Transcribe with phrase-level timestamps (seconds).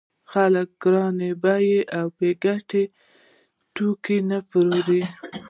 [0.31, 2.83] خلک ګران بیه او بې ګټې
[3.75, 5.01] توکي نه پېري